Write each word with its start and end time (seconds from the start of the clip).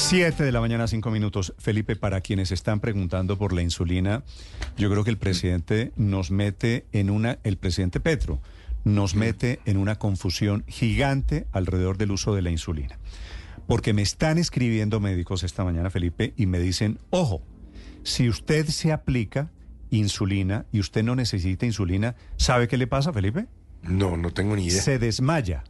Siete 0.00 0.44
de 0.44 0.52
la 0.52 0.60
mañana, 0.60 0.86
cinco 0.86 1.10
minutos. 1.10 1.54
Felipe, 1.58 1.96
para 1.96 2.20
quienes 2.20 2.52
están 2.52 2.78
preguntando 2.78 3.36
por 3.36 3.52
la 3.52 3.62
insulina, 3.62 4.22
yo 4.76 4.88
creo 4.88 5.02
que 5.02 5.10
el 5.10 5.18
presidente 5.18 5.92
nos 5.96 6.30
mete 6.30 6.86
en 6.92 7.10
una, 7.10 7.40
el 7.42 7.56
presidente 7.56 7.98
Petro 7.98 8.40
nos 8.84 9.16
mete 9.16 9.58
en 9.64 9.76
una 9.76 9.96
confusión 9.96 10.64
gigante 10.68 11.48
alrededor 11.50 11.98
del 11.98 12.12
uso 12.12 12.32
de 12.32 12.42
la 12.42 12.50
insulina. 12.50 12.96
Porque 13.66 13.92
me 13.92 14.02
están 14.02 14.38
escribiendo 14.38 15.00
médicos 15.00 15.42
esta 15.42 15.64
mañana, 15.64 15.90
Felipe, 15.90 16.32
y 16.36 16.46
me 16.46 16.60
dicen, 16.60 17.00
ojo, 17.10 17.42
si 18.04 18.28
usted 18.28 18.66
se 18.68 18.92
aplica 18.92 19.50
insulina 19.90 20.64
y 20.72 20.78
usted 20.78 21.02
no 21.02 21.16
necesita 21.16 21.66
insulina, 21.66 22.14
¿sabe 22.36 22.68
qué 22.68 22.78
le 22.78 22.86
pasa, 22.86 23.12
Felipe? 23.12 23.46
No, 23.82 24.16
no 24.16 24.30
tengo 24.30 24.54
ni 24.54 24.66
idea. 24.66 24.80
Se 24.80 25.00
desmaya. 25.00 25.64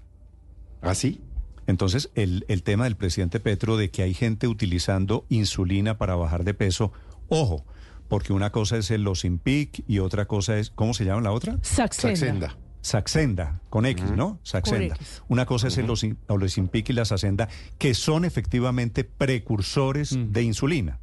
¿Ah, 0.83 0.95
sí? 0.95 1.23
Entonces, 1.69 2.11
el, 2.15 2.47
el 2.49 2.63
tema 2.63 2.85
del 2.85 2.97
presidente 2.97 3.41
Petro 3.41 3.77
de 3.77 3.91
que 3.91 4.03
hay 4.03 4.15
gente 4.15 4.49
utilizando 4.49 5.27
insulina 5.29 5.99
para 5.99 6.17
bajar 6.17 6.43
de 6.43 6.55
peso, 6.55 6.93
ojo, 7.29 7.67
porque 8.09 8.33
una 8.33 8.51
cosa 8.51 8.79
es 8.79 8.91
el 8.91 9.03
Losimpic 9.03 9.85
y 9.87 9.99
otra 9.99 10.25
cosa 10.25 10.59
es, 10.59 10.71
¿cómo 10.71 10.95
se 10.95 11.05
llama 11.05 11.21
la 11.21 11.31
otra? 11.31 11.59
Saxenda. 11.61 12.17
Saxenda. 12.17 12.57
Saxenda, 12.81 13.61
con 13.69 13.85
X, 13.85 14.13
¿no? 14.13 14.41
Saxenda. 14.45 14.95
X. 14.95 15.23
Una 15.29 15.45
cosa 15.45 15.69
es 15.69 15.77
el 15.77 15.91
Olosimpic 16.29 16.89
y 16.89 16.93
la 16.95 17.05
Saxenda, 17.05 17.51
que 17.77 17.93
son 17.93 18.25
efectivamente 18.25 19.05
precursores 19.05 20.17
de 20.19 20.43
insulina. 20.43 21.01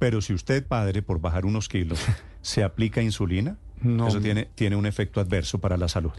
Pero 0.00 0.20
si 0.20 0.34
usted, 0.34 0.66
padre, 0.66 1.02
por 1.02 1.20
bajar 1.20 1.46
unos 1.46 1.68
kilos, 1.68 2.00
se 2.42 2.64
aplica 2.64 3.02
insulina, 3.02 3.56
No. 3.82 4.08
eso 4.08 4.20
tiene, 4.20 4.48
tiene 4.54 4.76
un 4.76 4.86
efecto 4.86 5.20
adverso 5.20 5.58
para 5.58 5.76
la 5.76 5.88
salud. 5.88 6.12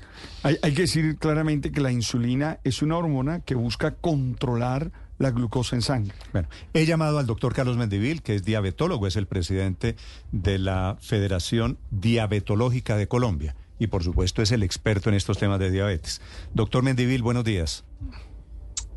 Hay, 0.44 0.58
hay 0.62 0.74
que 0.74 0.84
decir 0.84 1.18
claramente 1.18 1.72
que 1.72 1.82
la 1.82 1.92
insulina 1.92 2.60
es 2.64 2.82
una 2.82 2.98
hormona 2.98 3.40
que 3.40 3.56
busca 3.56 3.92
controlar 3.92 4.92
la 5.18 5.32
glucosa 5.32 5.76
en 5.76 5.82
sangre. 5.82 6.14
Bueno, 6.32 6.48
he 6.74 6.86
llamado 6.86 7.20
al 7.20 7.26
doctor 7.26 7.54
Carlos 7.54 7.78
Mendivil, 7.78 8.22
que 8.22 8.36
es 8.36 8.44
diabetólogo, 8.44 9.08
es 9.08 9.16
el 9.16 9.28
presidente 9.28 9.96
de 10.32 10.58
la 10.58 10.98
Federación 11.00 11.78
Diabetológica 11.92 12.98
de 12.98 13.08
Colombia 13.08 13.56
y 13.80 13.88
por 13.88 14.04
supuesto 14.04 14.42
es 14.42 14.52
el 14.52 14.64
experto 14.64 15.10
en 15.10 15.16
estos 15.16 15.38
temas 15.38 15.60
de 15.60 15.72
diabetes. 15.72 16.22
Doctor 16.54 16.84
Mendivil, 16.84 17.22
buenos 17.22 17.44
días. 17.44 17.84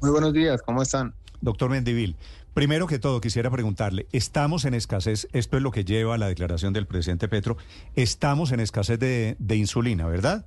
Muy 0.01 0.11
buenos 0.11 0.33
días, 0.33 0.63
¿cómo 0.63 0.83
están? 0.83 1.15
Doctor 1.41 1.71
Mendivil, 1.71 2.17
primero 2.57 2.87
que 2.87 2.99
todo 2.99 3.21
quisiera 3.21 3.51
preguntarle, 3.51 4.09
¿estamos 4.13 4.65
en 4.65 4.73
escasez? 4.73 5.29
Esto 5.35 5.59
es 5.59 5.63
lo 5.63 5.71
que 5.71 5.85
lleva 5.85 6.15
a 6.15 6.19
la 6.19 6.27
declaración 6.27 6.73
del 6.73 6.87
presidente 6.87 7.29
Petro. 7.29 7.59
Estamos 7.95 8.51
en 8.51 8.61
escasez 8.61 8.99
de, 8.99 9.37
de 9.39 9.57
insulina, 9.57 10.07
¿verdad? 10.07 10.47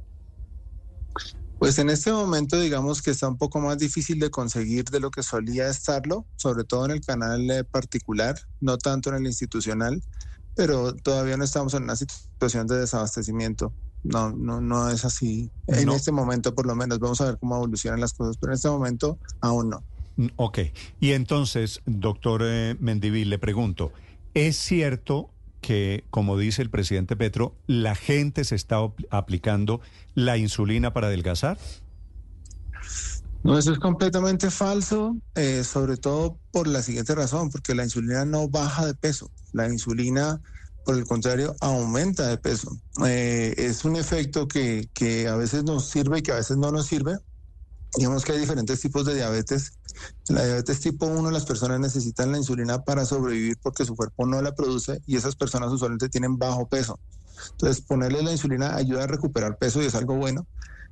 Pues 1.59 1.77
en 1.77 1.91
este 1.91 2.11
momento 2.11 2.59
digamos 2.59 3.03
que 3.03 3.11
está 3.11 3.27
un 3.27 3.37
poco 3.37 3.59
más 3.59 3.77
difícil 3.77 4.17
de 4.17 4.31
conseguir 4.31 4.85
de 4.85 4.99
lo 4.99 5.11
que 5.11 5.21
solía 5.21 5.69
estarlo, 5.69 6.25
sobre 6.35 6.63
todo 6.63 6.85
en 6.85 6.91
el 6.91 7.01
canal 7.01 7.47
eh, 7.51 7.63
particular, 7.63 8.39
no 8.59 8.79
tanto 8.79 9.09
en 9.11 9.17
el 9.17 9.27
institucional, 9.27 10.01
pero 10.55 10.95
todavía 10.95 11.37
no 11.37 11.43
estamos 11.43 11.75
en 11.75 11.83
una 11.83 11.95
situación 11.95 12.65
de 12.65 12.79
desabastecimiento. 12.79 13.71
No, 14.03 14.31
no, 14.31 14.61
no 14.61 14.89
es 14.89 15.05
así. 15.05 15.51
En 15.67 15.85
No. 15.85 15.93
este 15.93 16.11
momento 16.11 16.55
por 16.55 16.65
lo 16.65 16.73
menos, 16.75 16.97
vamos 16.97 17.21
a 17.21 17.25
ver 17.25 17.37
cómo 17.37 17.57
evolucionan 17.57 17.99
las 17.99 18.13
cosas, 18.13 18.35
pero 18.41 18.51
en 18.51 18.55
este 18.55 18.69
momento 18.69 19.19
aún 19.41 19.69
no. 19.69 19.83
Ok. 20.35 20.59
Y 20.99 21.11
entonces, 21.11 21.81
doctor 21.85 22.41
eh, 22.43 22.75
Mendivil, 22.79 23.29
le 23.29 23.39
pregunto, 23.39 23.93
¿es 24.33 24.57
cierto 24.57 25.29
que, 25.61 26.05
como 26.09 26.37
dice 26.37 26.61
el 26.61 26.69
presidente 26.69 27.15
Petro, 27.15 27.55
la 27.67 27.95
gente 27.95 28.43
se 28.43 28.55
está 28.55 28.77
aplicando 29.09 29.81
la 30.15 30.37
insulina 30.37 30.93
para 30.93 31.07
adelgazar? 31.07 31.57
No, 33.43 33.57
eso 33.57 33.71
es 33.71 33.79
completamente 33.79 34.51
falso, 34.51 35.15
eh, 35.35 35.63
sobre 35.63 35.95
todo 35.95 36.37
por 36.51 36.67
la 36.67 36.81
siguiente 36.81 37.15
razón, 37.15 37.49
porque 37.49 37.73
la 37.73 37.85
insulina 37.85 38.25
no 38.25 38.49
baja 38.49 38.85
de 38.85 38.93
peso. 38.95 39.31
La 39.53 39.69
insulina, 39.69 40.41
por 40.83 40.97
el 40.97 41.05
contrario, 41.05 41.55
aumenta 41.61 42.27
de 42.27 42.37
peso. 42.37 42.77
Eh, 43.05 43.53
es 43.57 43.85
un 43.85 43.95
efecto 43.95 44.47
que, 44.47 44.89
que 44.93 45.29
a 45.29 45.37
veces 45.37 45.63
nos 45.63 45.89
sirve 45.89 46.19
y 46.19 46.21
que 46.21 46.33
a 46.33 46.35
veces 46.35 46.57
no 46.57 46.71
nos 46.71 46.87
sirve. 46.87 47.17
Digamos 47.95 48.23
que 48.23 48.33
hay 48.33 48.39
diferentes 48.39 48.79
tipos 48.79 49.05
de 49.05 49.15
diabetes. 49.15 49.71
La 50.27 50.45
diabetes 50.45 50.79
tipo 50.79 51.07
1 51.07 51.31
las 51.31 51.45
personas 51.45 51.79
necesitan 51.79 52.31
la 52.31 52.37
insulina 52.37 52.83
para 52.83 53.05
sobrevivir 53.05 53.57
porque 53.61 53.85
su 53.85 53.95
cuerpo 53.95 54.25
no 54.25 54.41
la 54.41 54.53
produce 54.53 55.01
y 55.05 55.17
esas 55.17 55.35
personas 55.35 55.71
usualmente 55.71 56.09
tienen 56.09 56.37
bajo 56.37 56.67
peso. 56.67 56.99
Entonces 57.51 57.83
ponerle 57.83 58.21
la 58.21 58.31
insulina 58.31 58.75
ayuda 58.75 59.03
a 59.03 59.07
recuperar 59.07 59.57
peso 59.57 59.81
y 59.81 59.85
es 59.85 59.95
algo 59.95 60.15
bueno. 60.15 60.45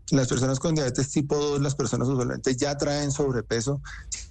Las 0.10 0.30
personas 0.30 0.60
con 0.60 0.74
diabetes 0.74 1.10
tipo 1.12 1.36
2, 1.36 1.62
las 1.62 1.76
personas 1.76 2.08
usualmente 2.08 2.56
ya 2.56 2.78
traen 2.78 3.12
sobrepeso, 3.12 3.82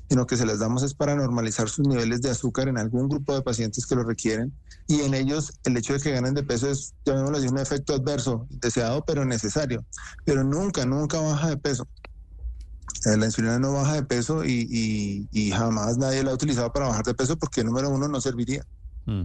sino 0.09 0.27
que 0.27 0.39
se 0.39 0.47
las 0.47 0.59
damos 0.59 0.83
es 0.83 0.95
para 0.95 1.15
normalizar 1.15 1.69
sus 1.69 1.87
niveles 1.87 2.23
de 2.23 2.31
azúcar 2.31 2.69
en 2.69 2.79
algún 2.79 3.09
grupo 3.09 3.35
de 3.35 3.43
pacientes 3.43 3.87
que 3.87 3.95
lo 3.95 4.03
requieren. 4.03 4.59
Y 4.87 5.03
en 5.03 5.13
ellos 5.13 5.53
el 5.65 5.77
hecho 5.77 5.93
de 5.93 6.01
que 6.01 6.13
ganen 6.13 6.33
de 6.33 6.45
peso 6.45 6.71
es, 6.71 6.95
llamémoslo 7.05 7.39
así, 7.39 7.49
un 7.49 7.59
efecto 7.59 7.95
adverso, 7.95 8.47
deseado 8.49 9.05
pero 9.05 9.27
necesario. 9.27 9.85
Pero 10.25 10.45
nunca, 10.45 10.87
nunca 10.87 11.21
baja 11.21 11.51
de 11.51 11.59
peso. 11.59 11.87
Eh, 13.05 13.17
La 13.17 13.27
insulina 13.27 13.59
no 13.59 13.73
baja 13.73 13.95
de 13.95 14.03
peso 14.03 14.45
y, 14.45 14.67
y- 14.71 15.29
y 15.33 15.51
jamás 15.51 15.99
nadie 15.99 16.23
la 16.23 16.31
ha 16.31 16.35
utilizado 16.35 16.73
para 16.73 16.89
bajar 16.89 17.05
de 17.05 17.15
peso 17.15 17.37
porque 17.39 17.63
número 17.65 17.91
uno 17.91 18.09
no 18.09 18.21
serviría. 18.21 18.65
Mm. 19.07 19.23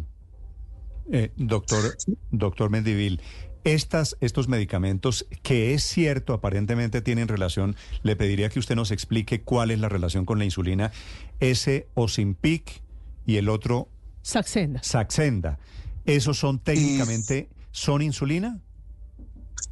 Eh, 1.11 1.31
doctor, 1.35 1.97
doctor 2.31 2.69
Mendivil, 2.69 3.21
estas, 3.63 4.15
estos 4.21 4.47
medicamentos 4.47 5.25
que 5.43 5.73
es 5.73 5.83
cierto 5.83 6.33
aparentemente 6.33 7.01
tienen 7.01 7.27
relación, 7.27 7.75
le 8.03 8.15
pediría 8.15 8.49
que 8.49 8.59
usted 8.59 8.75
nos 8.75 8.91
explique 8.91 9.41
cuál 9.41 9.71
es 9.71 9.79
la 9.79 9.89
relación 9.89 10.25
con 10.25 10.39
la 10.39 10.45
insulina, 10.45 10.91
ese 11.39 11.87
Osimpic 11.95 12.81
y 13.25 13.37
el 13.37 13.49
otro 13.49 13.87
Saxenda. 14.23 14.81
Saxenda. 14.83 15.59
¿Esos 16.05 16.37
son 16.37 16.59
técnicamente, 16.59 17.49
son 17.71 18.01
insulina? 18.01 18.59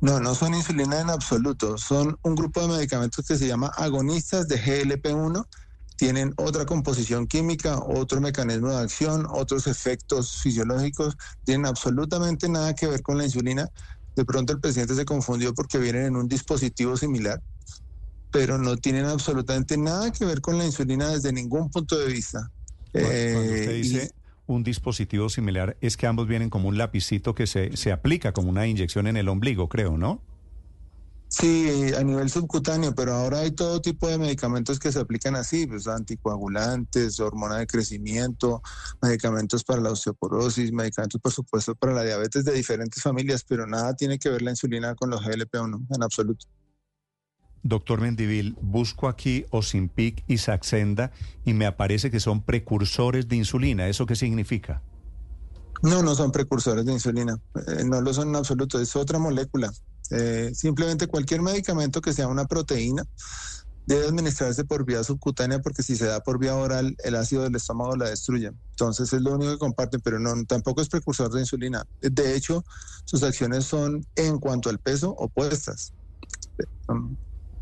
No, 0.02 0.20
no 0.20 0.34
son 0.34 0.54
insulina 0.56 1.02
en 1.02 1.10
absoluto. 1.10 1.78
Son 1.78 2.18
un 2.24 2.36
grupo 2.36 2.62
de 2.62 2.70
medicamentos 2.70 3.26
que 3.26 3.38
se 3.38 3.48
llama 3.48 3.68
agonistas 3.76 4.48
de 4.48 4.58
GLP-1. 4.58 5.46
Tienen 5.98 6.34
otra 6.38 6.66
composición 6.66 7.28
química, 7.28 7.78
otro 7.80 8.22
mecanismo 8.22 8.70
de 8.70 8.78
acción, 8.78 9.28
otros 9.30 9.68
efectos 9.68 10.38
fisiológicos. 10.42 11.16
Tienen 11.44 11.66
absolutamente 11.66 12.48
nada 12.48 12.74
que 12.74 12.88
ver 12.88 13.02
con 13.02 13.18
la 13.18 13.26
insulina. 13.26 13.68
De 14.16 14.24
pronto 14.24 14.54
el 14.54 14.62
presidente 14.62 14.96
se 14.96 15.04
confundió 15.06 15.54
porque 15.54 15.78
vienen 15.78 16.06
en 16.06 16.16
un 16.16 16.28
dispositivo 16.30 16.96
similar, 16.96 17.42
pero 18.31 18.58
no 18.58 18.78
tienen 18.78 19.06
absolutamente 19.06 19.78
nada 19.78 20.12
que 20.12 20.24
ver 20.26 20.40
con 20.40 20.58
la 20.58 20.66
insulina 20.66 21.10
desde 21.10 21.34
ningún 21.34 21.70
punto 21.70 21.98
de 21.98 22.08
vista. 22.08 22.50
Cuando 22.92 23.12
Eh, 23.14 23.60
usted 23.60 23.76
y- 23.76 23.81
dice 23.81 24.12
un 24.54 24.64
dispositivo 24.64 25.30
similar, 25.30 25.78
es 25.82 25.98
que 25.98 26.08
ambos 26.08 26.28
vienen 26.28 26.50
como 26.50 26.70
un 26.70 26.78
lapicito 26.78 27.36
que 27.36 27.48
se, 27.48 27.76
se 27.78 27.92
aplica 27.92 28.34
como 28.34 28.50
una 28.50 28.68
inyección 28.68 29.08
en 29.08 29.18
el 29.18 29.30
ombligo, 29.30 29.70
creo, 29.70 29.98
¿no? 29.98 30.22
Sí, 31.32 31.94
a 31.96 32.04
nivel 32.04 32.28
subcutáneo, 32.32 32.96
pero 32.96 33.14
ahora 33.14 33.42
hay 33.42 33.52
todo 33.52 33.80
tipo 33.82 34.08
de 34.08 34.18
medicamentos 34.18 34.80
que 34.80 34.92
se 34.92 35.00
aplican 35.00 35.36
así, 35.36 35.68
pues 35.68 35.88
anticoagulantes, 35.88 37.20
hormona 37.20 37.58
de 37.58 37.68
crecimiento, 37.68 38.64
medicamentos 39.00 39.64
para 39.64 39.80
la 39.80 39.92
osteoporosis, 39.92 40.72
medicamentos 40.72 41.22
por 41.22 41.31
supuesto 41.31 41.76
para 41.76 41.94
la 41.94 42.04
diabetes 42.04 42.44
de 42.46 42.54
diferentes 42.54 43.04
familias, 43.04 43.46
pero 43.48 43.68
nada 43.68 43.96
tiene 43.96 44.18
que 44.18 44.30
ver 44.30 44.42
la 44.42 44.50
insulina 44.50 44.96
con 44.96 45.12
los 45.12 45.22
GLP-1 45.22 45.86
en 45.96 46.04
absoluto. 46.04 46.48
Doctor 47.64 48.02
Mendivil, 48.02 48.58
busco 48.62 49.08
aquí 49.08 49.46
Osimpic 49.52 50.24
y 50.28 50.38
Saxenda 50.38 51.12
y 51.46 51.53
me 51.53 51.66
aparece 51.66 52.12
que 52.12 52.20
son 52.20 52.42
precursores 52.42 53.28
de 53.28 53.36
insulina. 53.36 53.88
¿Eso 53.88 54.06
qué 54.06 54.16
significa? 54.16 54.81
No, 55.81 56.03
no 56.03 56.16
son 56.16 56.31
precursores 56.31 56.86
de 56.86 56.94
insulina, 56.94 57.40
eh, 57.68 57.84
no 57.86 58.02
lo 58.02 58.14
son 58.14 58.30
en 58.30 58.36
absoluto, 58.36 58.80
es 58.81 58.96
otra 58.96 59.18
molécula. 59.18 59.72
Eh, 60.12 60.52
simplemente 60.53 61.08
cualquier 61.08 61.42
medicamento 61.42 62.02
que 62.02 62.14
sea 62.14 62.28
una 62.28 62.46
proteína 62.46 63.03
debe 63.86 64.08
administrarse 64.08 64.64
por 64.66 64.86
vía 64.86 65.03
subcutánea 65.03 65.59
porque 65.59 65.81
si 65.81 65.96
se 65.96 66.06
da 66.06 66.19
por 66.19 66.38
vía 66.38 66.56
oral 66.56 66.96
el 67.03 67.16
ácido 67.16 67.44
del 67.44 67.56
estómago 67.56 67.95
la 67.95 68.10
destruye. 68.10 68.51
Entonces 68.72 69.12
es 69.13 69.22
lo 69.22 69.33
único 69.33 69.51
que 69.51 69.57
comparten, 69.57 70.00
pero 70.01 70.19
no, 70.19 70.31
tampoco 70.45 70.81
es 70.81 70.89
precursor 70.89 71.31
de 71.31 71.39
insulina. 71.39 71.83
De 72.01 72.36
hecho, 72.36 72.63
sus 73.06 73.24
acciones 73.24 73.66
son 73.66 74.06
en 74.16 74.38
cuanto 74.38 74.69
al 74.69 74.78
peso 74.78 75.10
opuestas. 75.12 75.94
Um, 76.88 77.16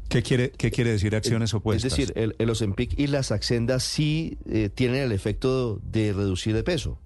¿Qué 0.10 0.24
quiere, 0.24 0.52
qué 0.52 0.72
quiere 0.72 0.92
decir 0.92 1.16
acciones 1.16 1.54
opuestas? 1.54 1.92
Es 1.92 1.98
decir, 1.98 2.14
el, 2.16 2.36
el 2.40 2.50
Ozempic 2.50 2.98
y 2.98 3.08
la 3.08 3.24
Saxenda 3.24 3.80
sí 3.80 4.38
eh, 4.50 4.70
tienen 4.74 5.02
el 5.02 5.12
efecto 5.12 5.82
de 5.84 6.14
reducir 6.14 6.56
de 6.56 6.64
peso. 6.64 6.98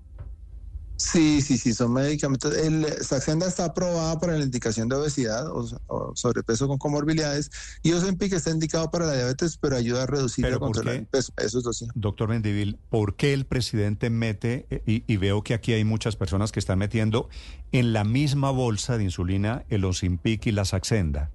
Sí, 0.98 1.42
sí, 1.42 1.58
sí, 1.58 1.74
son 1.74 1.94
medicamentos. 1.94 2.56
El 2.56 2.86
Saxenda 3.04 3.48
está 3.48 3.66
aprobada 3.66 4.20
para 4.20 4.38
la 4.38 4.44
indicación 4.44 4.88
de 4.88 4.98
obesidad 4.98 5.48
o, 5.48 5.68
o 5.88 6.16
sobrepeso 6.16 6.68
con 6.68 6.78
comorbilidades 6.78 7.50
y 7.82 7.92
Ozempic 7.94 8.34
está 8.34 8.52
indicado 8.52 8.92
para 8.92 9.08
la 9.08 9.16
diabetes, 9.16 9.58
pero 9.58 9.78
ayuda 9.78 10.04
a 10.04 10.06
reducir 10.06 10.44
y 10.44 10.46
¿Pero 10.46 10.58
a 10.58 10.60
por 10.60 10.68
controlar 10.68 10.94
qué? 10.94 11.00
el 11.00 11.08
peso. 11.08 11.34
Eso 11.38 11.58
es 11.58 11.66
así. 11.66 11.88
Doctor 11.96 12.30
Mendivil, 12.30 12.78
¿por 12.90 13.16
qué 13.16 13.34
el 13.34 13.46
presidente 13.46 14.12
mete, 14.12 14.68
eh, 14.70 14.84
y, 14.86 15.04
y 15.12 15.18
veo 15.18 15.42
que 15.42 15.56
aquí 15.56 15.74
hay 15.74 15.84
muchas 15.84 16.16
personas 16.16 16.52
que 16.52 16.60
están 16.60 16.78
metiendo 16.78 17.30
en 17.72 17.94
la 17.94 18.04
misma 18.04 18.52
bolsa 18.52 19.00
de 19.00 19.06
insulina 19.06 19.66
el 19.70 19.86
Osimpic 19.86 20.46
y 20.46 20.52
la 20.52 20.66
Saxenda? 20.66 21.32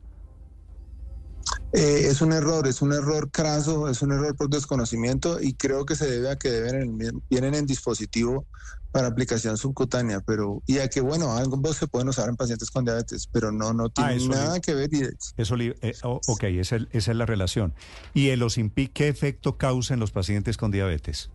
Eh, 1.72 2.06
es 2.08 2.20
un 2.22 2.32
error, 2.32 2.66
es 2.66 2.82
un 2.82 2.92
error 2.92 3.30
craso, 3.30 3.88
es 3.88 4.02
un 4.02 4.12
error 4.12 4.34
por 4.36 4.48
desconocimiento 4.48 5.40
y 5.40 5.54
creo 5.54 5.84
que 5.84 5.94
se 5.96 6.08
debe 6.10 6.30
a 6.30 6.36
que 6.36 6.50
deben 6.50 6.96
vienen 7.30 7.54
en 7.54 7.66
dispositivo 7.66 8.46
para 8.92 9.08
aplicación 9.08 9.58
subcutánea, 9.58 10.20
pero 10.20 10.62
y 10.66 10.78
a 10.78 10.88
que 10.88 11.00
bueno, 11.02 11.30
ambos 11.36 11.76
se 11.76 11.86
pueden 11.86 12.08
usar 12.08 12.28
en 12.30 12.36
pacientes 12.36 12.70
con 12.70 12.84
diabetes, 12.84 13.28
pero 13.30 13.52
no 13.52 13.74
no 13.74 13.86
Ah, 13.86 13.90
tiene 14.14 14.26
nada 14.28 14.54
li- 14.54 14.60
que 14.62 14.74
ver. 14.74 14.88
y- 14.94 15.08
Eso, 15.36 15.54
li- 15.56 15.74
eh, 15.82 15.94
ok, 16.02 16.44
esa, 16.44 16.76
es- 16.76 16.86
esa 16.92 17.10
es 17.10 17.16
la 17.16 17.26
relación. 17.26 17.74
¿Y 18.14 18.28
el 18.30 18.42
Ozempic 18.42 18.92
qué 18.94 19.08
efecto 19.08 19.58
causa 19.58 19.92
en 19.94 20.00
los 20.00 20.12
pacientes 20.12 20.56
con 20.56 20.70
diabetes? 20.70 21.30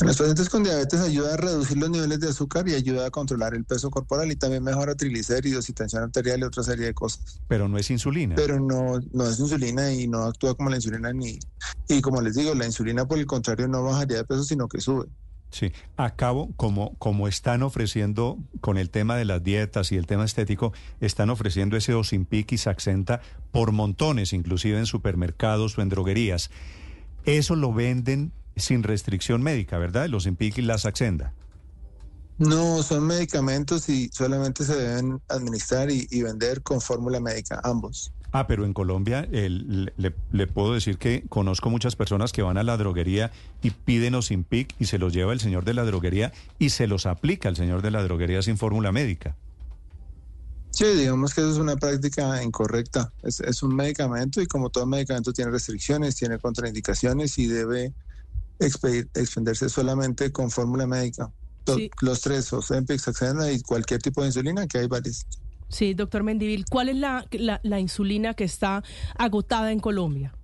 En 0.00 0.06
los 0.06 0.16
pacientes 0.16 0.48
con 0.48 0.62
diabetes 0.62 1.00
ayuda 1.00 1.34
a 1.34 1.36
reducir 1.36 1.76
los 1.76 1.90
niveles 1.90 2.20
de 2.20 2.28
azúcar 2.30 2.66
y 2.68 2.74
ayuda 2.74 3.06
a 3.06 3.10
controlar 3.10 3.54
el 3.54 3.64
peso 3.64 3.90
corporal 3.90 4.32
y 4.32 4.36
también 4.36 4.62
mejora 4.62 4.94
triglicéridos 4.94 5.68
y 5.68 5.74
tensión 5.74 6.02
arterial 6.02 6.40
y 6.40 6.44
otra 6.44 6.62
serie 6.62 6.86
de 6.86 6.94
cosas. 6.94 7.40
Pero 7.48 7.68
no 7.68 7.76
es 7.76 7.90
insulina. 7.90 8.34
Pero 8.34 8.58
no, 8.58 8.98
no 9.12 9.26
es 9.26 9.38
insulina 9.38 9.92
y 9.92 10.08
no 10.08 10.24
actúa 10.24 10.54
como 10.54 10.70
la 10.70 10.76
insulina 10.76 11.12
ni 11.12 11.38
y 11.86 12.00
como 12.00 12.22
les 12.22 12.34
digo, 12.34 12.54
la 12.54 12.64
insulina 12.64 13.06
por 13.06 13.18
el 13.18 13.26
contrario 13.26 13.68
no 13.68 13.82
bajaría 13.82 14.18
de 14.18 14.24
peso 14.24 14.44
sino 14.44 14.68
que 14.68 14.80
sube. 14.80 15.06
Sí, 15.50 15.72
acabo, 15.96 16.52
como, 16.56 16.94
como 16.98 17.26
están 17.26 17.62
ofreciendo 17.62 18.38
con 18.60 18.78
el 18.78 18.88
tema 18.88 19.16
de 19.16 19.24
las 19.24 19.42
dietas 19.42 19.90
y 19.90 19.96
el 19.96 20.06
tema 20.06 20.24
estético, 20.24 20.72
están 21.00 21.28
ofreciendo 21.28 21.76
ese 21.76 21.92
Ozempic 21.92 22.52
y 22.52 22.58
Saxenta 22.58 23.20
por 23.50 23.72
montones, 23.72 24.32
inclusive 24.32 24.78
en 24.78 24.86
supermercados 24.86 25.76
o 25.76 25.82
en 25.82 25.88
droguerías. 25.88 26.50
Eso 27.24 27.56
lo 27.56 27.74
venden 27.74 28.32
sin 28.56 28.82
restricción 28.82 29.42
médica, 29.42 29.78
¿verdad? 29.78 30.04
El 30.06 30.14
Ozempic 30.14 30.58
y 30.58 30.62
la 30.62 30.78
Saxenda. 30.78 31.32
No, 32.38 32.82
son 32.82 33.06
medicamentos 33.06 33.88
y 33.90 34.08
solamente 34.12 34.64
se 34.64 34.74
deben 34.74 35.20
administrar 35.28 35.90
y, 35.90 36.06
y 36.10 36.22
vender 36.22 36.62
con 36.62 36.80
fórmula 36.80 37.20
médica, 37.20 37.60
ambos. 37.64 38.12
Ah, 38.32 38.46
pero 38.46 38.64
en 38.64 38.72
Colombia 38.72 39.28
el- 39.32 39.92
le, 39.96 40.14
le 40.32 40.46
puedo 40.46 40.72
decir 40.72 40.96
que 40.98 41.24
conozco 41.28 41.68
muchas 41.68 41.96
personas 41.96 42.32
que 42.32 42.42
van 42.42 42.56
a 42.56 42.62
la 42.62 42.76
droguería 42.76 43.30
y 43.60 43.70
piden 43.70 44.14
Ozempic 44.14 44.74
y 44.78 44.86
se 44.86 44.98
los 44.98 45.12
lleva 45.12 45.32
el 45.32 45.40
señor 45.40 45.64
de 45.64 45.74
la 45.74 45.84
droguería 45.84 46.32
y 46.58 46.70
se 46.70 46.86
los 46.86 47.06
aplica 47.06 47.48
el 47.48 47.56
señor 47.56 47.82
de 47.82 47.90
la 47.90 48.02
droguería 48.02 48.40
sin 48.40 48.56
fórmula 48.56 48.92
médica. 48.92 49.36
Sí, 50.70 50.86
digamos 50.86 51.34
que 51.34 51.40
eso 51.40 51.50
es 51.50 51.58
una 51.58 51.76
práctica 51.76 52.42
incorrecta. 52.42 53.12
Es, 53.22 53.40
es 53.40 53.62
un 53.62 53.74
medicamento 53.74 54.40
y 54.40 54.46
como 54.46 54.70
todo 54.70 54.86
medicamento 54.86 55.32
tiene 55.32 55.50
restricciones, 55.50 56.14
tiene 56.16 56.38
contraindicaciones 56.38 57.36
y 57.38 57.48
debe 57.48 57.92
expedir- 58.60 59.08
expenderse 59.14 59.68
solamente 59.68 60.30
con 60.30 60.50
fórmula 60.50 60.86
médica. 60.86 61.32
Sí. 61.66 61.90
Los 62.00 62.20
tres, 62.20 62.52
Ozempic, 62.52 62.98
Saxenda 62.98 63.50
y 63.50 63.60
cualquier 63.62 64.00
tipo 64.00 64.22
de 64.22 64.28
insulina, 64.28 64.66
que 64.66 64.78
hay 64.78 64.86
varias. 64.86 65.26
Sí, 65.68 65.94
doctor 65.94 66.22
Mendivil, 66.22 66.64
¿cuál 66.68 66.88
es 66.88 66.96
la, 66.96 67.26
la, 67.30 67.60
la 67.62 67.78
insulina 67.78 68.34
que 68.34 68.44
está 68.44 68.82
agotada 69.16 69.70
en 69.70 69.80
Colombia? 69.80 70.34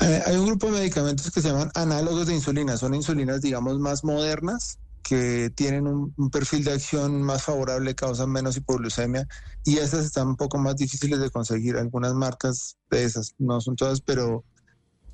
Eh, 0.00 0.22
hay 0.26 0.36
un 0.36 0.46
grupo 0.46 0.66
de 0.66 0.72
medicamentos 0.80 1.30
que 1.30 1.40
se 1.40 1.48
llaman 1.48 1.70
análogos 1.74 2.26
de 2.26 2.34
insulina. 2.34 2.76
Son 2.76 2.94
insulinas, 2.94 3.40
digamos, 3.40 3.78
más 3.78 4.02
modernas 4.02 4.78
que 5.02 5.50
tienen 5.54 5.86
un, 5.86 6.12
un 6.16 6.30
perfil 6.30 6.64
de 6.64 6.72
acción 6.72 7.22
más 7.22 7.44
favorable, 7.44 7.94
causan 7.94 8.30
menos 8.30 8.56
hipoglucemia 8.56 9.28
y 9.62 9.76
esas 9.76 10.06
están 10.06 10.28
un 10.28 10.36
poco 10.36 10.58
más 10.58 10.76
difíciles 10.76 11.20
de 11.20 11.30
conseguir. 11.30 11.76
Algunas 11.76 12.14
marcas 12.14 12.76
de 12.90 13.04
esas, 13.04 13.34
no 13.38 13.60
son 13.60 13.76
todas, 13.76 14.00
pero, 14.00 14.44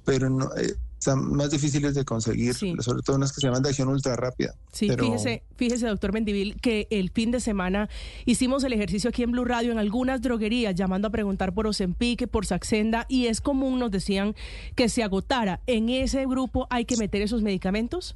pero 0.04 0.30
no, 0.30 0.48
eh, 0.56 0.76
están 1.00 1.32
más 1.32 1.50
difíciles 1.50 1.94
de 1.94 2.04
conseguir, 2.04 2.52
Sí. 2.54 2.74
sobre 2.80 3.02
todo 3.02 3.16
unas 3.16 3.32
que 3.32 3.40
se 3.40 3.46
llaman 3.46 3.62
de 3.62 3.70
acción 3.70 3.88
ultra 3.88 4.16
rápida. 4.16 4.54
Sí, 4.70 4.86
Pero- 4.86 5.04
fíjese, 5.06 5.42
fíjese, 5.56 5.86
doctor 5.86 6.12
Mendivil, 6.12 6.60
que 6.60 6.86
el 6.90 7.08
fin 7.10 7.30
de 7.30 7.40
semana 7.40 7.88
hicimos 8.26 8.62
el 8.64 8.74
ejercicio 8.74 9.08
aquí 9.08 9.22
en 9.22 9.30
Blue 9.32 9.46
Radio 9.46 9.72
en 9.72 9.78
algunas 9.78 10.20
droguerías, 10.20 10.74
llamando 10.74 11.08
a 11.08 11.10
preguntar 11.10 11.54
por 11.54 11.66
Ozempic, 11.66 12.28
por 12.28 12.44
Saxenda, 12.44 13.06
y 13.08 13.26
es 13.26 13.40
común, 13.40 13.78
nos 13.78 13.90
decían, 13.90 14.34
que 14.76 14.90
se 14.90 15.02
agotara. 15.02 15.60
¿En 15.66 15.88
ese 15.88 16.26
grupo 16.26 16.66
hay 16.68 16.84
que 16.84 16.98
meter 16.98 17.22
esos 17.22 17.40
medicamentos? 17.42 18.14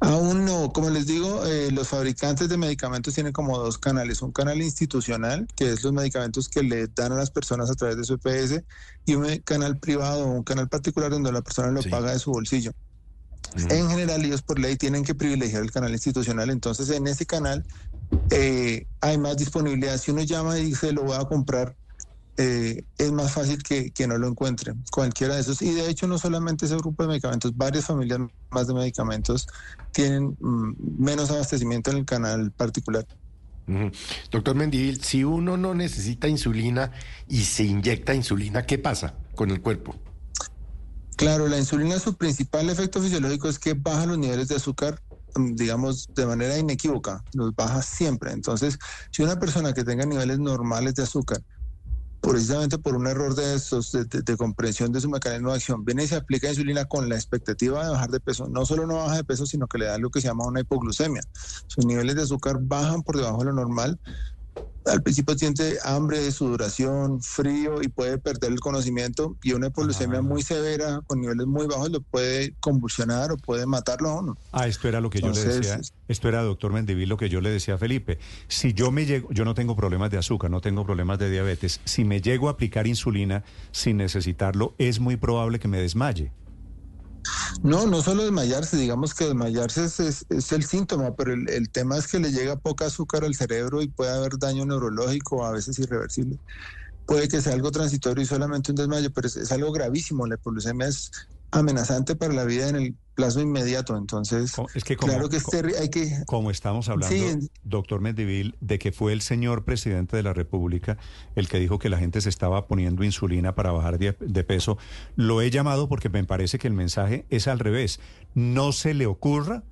Aún 0.00 0.44
no, 0.44 0.72
como 0.72 0.90
les 0.90 1.06
digo, 1.06 1.44
eh, 1.46 1.70
los 1.72 1.88
fabricantes 1.88 2.48
de 2.48 2.56
medicamentos 2.58 3.14
tienen 3.14 3.32
como 3.32 3.58
dos 3.58 3.78
canales, 3.78 4.20
un 4.22 4.32
canal 4.32 4.60
institucional, 4.60 5.46
que 5.56 5.72
es 5.72 5.82
los 5.82 5.92
medicamentos 5.92 6.48
que 6.48 6.62
le 6.62 6.88
dan 6.88 7.12
a 7.12 7.16
las 7.16 7.30
personas 7.30 7.70
a 7.70 7.74
través 7.74 7.96
de 7.96 8.04
su 8.04 8.14
EPS, 8.14 8.62
y 9.06 9.14
un 9.14 9.38
canal 9.38 9.78
privado, 9.78 10.26
un 10.26 10.44
canal 10.44 10.68
particular 10.68 11.10
donde 11.10 11.32
la 11.32 11.42
persona 11.42 11.70
lo 11.70 11.82
Sí. 11.82 11.88
paga 11.88 12.12
de 12.12 12.18
su 12.18 12.30
bolsillo. 12.32 12.72
En 13.70 13.88
general, 13.88 14.24
ellos 14.24 14.42
por 14.42 14.58
ley 14.58 14.76
tienen 14.76 15.04
que 15.04 15.14
privilegiar 15.14 15.62
el 15.62 15.70
canal 15.70 15.92
institucional, 15.92 16.50
entonces 16.50 16.90
en 16.90 17.06
ese 17.06 17.24
canal 17.26 17.64
eh, 18.30 18.86
hay 19.00 19.18
más 19.18 19.36
disponibilidad. 19.36 19.98
Si 19.98 20.10
uno 20.10 20.22
llama 20.22 20.58
y 20.58 20.64
dice 20.64 20.92
lo 20.92 21.02
voy 21.04 21.16
a 21.16 21.24
comprar, 21.24 21.76
eh, 22.36 22.84
es 22.98 23.12
más 23.12 23.32
fácil 23.32 23.62
que, 23.62 23.92
que 23.92 24.06
no 24.06 24.18
lo 24.18 24.28
encuentre, 24.28 24.74
cualquiera 24.90 25.34
de 25.34 25.40
esos. 25.40 25.62
Y 25.62 25.72
de 25.72 25.88
hecho, 25.88 26.06
no 26.06 26.18
solamente 26.18 26.66
ese 26.66 26.76
grupo 26.76 27.02
de 27.02 27.10
medicamentos, 27.10 27.56
varias 27.56 27.86
familias 27.86 28.20
más 28.50 28.66
de 28.66 28.74
medicamentos 28.74 29.46
tienen 29.92 30.36
mm, 30.40 30.72
menos 30.98 31.30
abastecimiento 31.30 31.90
en 31.90 31.98
el 31.98 32.04
canal 32.04 32.50
particular. 32.52 33.06
Doctor 34.30 34.54
Mendivil, 34.54 35.02
si 35.02 35.24
uno 35.24 35.56
no 35.56 35.74
necesita 35.74 36.28
insulina 36.28 36.92
y 37.28 37.44
se 37.44 37.64
inyecta 37.64 38.14
insulina, 38.14 38.66
¿qué 38.66 38.78
pasa 38.78 39.14
con 39.34 39.50
el 39.50 39.62
cuerpo? 39.62 39.94
Claro, 41.16 41.48
la 41.48 41.58
insulina, 41.58 41.98
su 41.98 42.16
principal 42.16 42.68
efecto 42.68 43.00
fisiológico 43.00 43.48
es 43.48 43.58
que 43.58 43.74
baja 43.74 44.04
los 44.04 44.18
niveles 44.18 44.48
de 44.48 44.56
azúcar, 44.56 45.00
mm, 45.36 45.54
digamos, 45.54 46.08
de 46.14 46.26
manera 46.26 46.58
inequívoca, 46.58 47.24
los 47.32 47.54
baja 47.54 47.80
siempre. 47.80 48.32
Entonces, 48.32 48.78
si 49.10 49.22
una 49.22 49.38
persona 49.38 49.72
que 49.72 49.84
tenga 49.84 50.04
niveles 50.04 50.38
normales 50.40 50.94
de 50.96 51.04
azúcar, 51.04 51.40
precisamente 52.28 52.78
por 52.78 52.96
un 52.96 53.06
error 53.06 53.34
de 53.34 53.54
estos, 53.54 53.92
de, 53.92 54.36
comprensión 54.36 54.92
de 54.92 55.00
su 55.00 55.08
mecanismo 55.08 55.50
de 55.50 55.56
acción, 55.56 55.84
viene 55.84 56.04
y 56.04 56.08
se 56.08 56.16
aplica 56.16 56.48
insulina 56.48 56.84
con 56.86 57.08
la 57.08 57.14
expectativa 57.14 57.84
de 57.84 57.90
bajar 57.90 58.10
de 58.10 58.20
peso, 58.20 58.48
no 58.48 58.64
solo 58.66 58.86
no 58.86 58.96
baja 58.96 59.16
de 59.16 59.24
peso, 59.24 59.46
sino 59.46 59.66
que 59.66 59.78
le 59.78 59.86
da 59.86 59.98
lo 59.98 60.10
que 60.10 60.20
se 60.20 60.28
llama 60.28 60.46
una 60.46 60.60
hipoglucemia. 60.60 61.22
Sus 61.66 61.84
niveles 61.84 62.16
de 62.16 62.22
azúcar 62.22 62.58
bajan 62.60 63.02
por 63.02 63.16
debajo 63.16 63.38
de 63.38 63.46
lo 63.46 63.52
normal. 63.52 63.98
Al 64.86 65.02
principio 65.02 65.36
siente 65.36 65.78
hambre, 65.84 66.30
sudoración, 66.30 67.22
frío 67.22 67.82
y 67.82 67.88
puede 67.88 68.18
perder 68.18 68.52
el 68.52 68.60
conocimiento 68.60 69.36
y 69.42 69.52
una 69.52 69.68
hipoglucemia 69.68 70.18
Ah. 70.18 70.22
muy 70.22 70.42
severa 70.42 71.00
con 71.06 71.20
niveles 71.20 71.46
muy 71.46 71.66
bajos 71.66 71.90
lo 71.90 72.00
puede 72.02 72.54
convulsionar 72.60 73.32
o 73.32 73.36
puede 73.38 73.64
matarlo 73.66 74.10
a 74.10 74.20
uno. 74.20 74.36
Ah, 74.52 74.66
esto 74.68 74.86
era 74.88 75.00
lo 75.00 75.08
que 75.10 75.20
yo 75.20 75.30
le 75.30 75.42
decía. 75.42 75.80
Esto 76.06 76.28
era, 76.28 76.42
doctor 76.42 76.72
Mendivil, 76.72 77.08
lo 77.08 77.16
que 77.16 77.28
yo 77.30 77.40
le 77.40 77.50
decía 77.50 77.74
a 77.74 77.78
Felipe. 77.78 78.18
Si 78.48 78.74
yo 78.74 78.90
me 78.90 79.06
llego, 79.06 79.28
yo 79.32 79.44
no 79.46 79.54
tengo 79.54 79.74
problemas 79.74 80.10
de 80.10 80.18
azúcar, 80.18 80.50
no 80.50 80.60
tengo 80.60 80.84
problemas 80.84 81.18
de 81.18 81.30
diabetes. 81.30 81.80
Si 81.84 82.04
me 82.04 82.20
llego 82.20 82.48
a 82.48 82.52
aplicar 82.52 82.86
insulina 82.86 83.42
sin 83.72 83.96
necesitarlo, 83.96 84.74
es 84.78 85.00
muy 85.00 85.16
probable 85.16 85.58
que 85.58 85.68
me 85.68 85.78
desmaye. 85.78 86.30
No, 87.62 87.86
no 87.86 88.02
solo 88.02 88.22
desmayarse, 88.22 88.76
digamos 88.76 89.14
que 89.14 89.24
desmayarse 89.24 89.84
es, 89.84 90.52
el 90.52 90.64
síntoma, 90.64 91.14
pero 91.14 91.32
el, 91.32 91.70
tema 91.70 91.96
es 91.96 92.06
que 92.06 92.18
le 92.18 92.32
llega 92.32 92.56
poca 92.56 92.86
azúcar 92.86 93.24
al 93.24 93.34
cerebro 93.34 93.82
y 93.82 93.88
puede 93.88 94.12
haber 94.12 94.38
daño 94.38 94.66
neurológico, 94.66 95.44
a 95.44 95.52
veces 95.52 95.78
irreversible. 95.78 96.38
Puede 97.06 97.28
que 97.28 97.40
sea 97.40 97.52
algo 97.52 97.70
transitorio 97.70 98.22
y 98.22 98.26
solamente 98.26 98.72
un 98.72 98.76
desmayo, 98.76 99.10
pero 99.12 99.28
es, 99.28 99.36
es 99.36 99.52
algo 99.52 99.72
gravísimo. 99.72 100.26
La 100.26 100.36
hipoglucemia 100.36 100.88
es 100.88 101.10
amenazante 101.54 102.16
para 102.16 102.32
la 102.34 102.44
vida 102.44 102.68
en 102.68 102.76
el 102.76 102.94
plazo 103.14 103.40
inmediato, 103.40 103.96
entonces 103.96 104.52
Es 104.74 104.82
que 104.82 104.96
como, 104.96 105.12
claro 105.12 105.28
que 105.28 105.38
hay 105.80 105.88
que 105.88 106.10
como 106.26 106.50
estamos 106.50 106.88
hablando, 106.88 107.14
Sí. 107.14 107.48
doctor 107.62 108.00
Mendivil, 108.00 108.56
de 108.60 108.78
que 108.80 108.90
fue 108.90 109.12
el 109.12 109.20
señor 109.20 109.64
presidente 109.64 110.16
de 110.16 110.24
la 110.24 110.32
República 110.32 110.98
el 111.36 111.48
que 111.48 111.60
dijo 111.60 111.78
que 111.78 111.88
la 111.88 111.98
gente 111.98 112.20
se 112.20 112.28
estaba 112.28 112.66
poniendo 112.66 113.04
insulina 113.04 113.54
para 113.54 113.70
bajar 113.70 113.98
de, 113.98 114.16
de 114.18 114.44
peso, 114.44 114.78
lo 115.14 115.42
he 115.42 115.50
llamado 115.50 115.88
porque 115.88 116.08
me 116.08 116.24
parece 116.24 116.58
que 116.58 116.66
el 116.66 116.74
mensaje 116.74 117.24
es 117.30 117.46
al 117.46 117.60
revés. 117.60 118.00
No 118.34 118.72
se 118.72 118.94
le 118.94 119.06
ocurra 119.06 119.62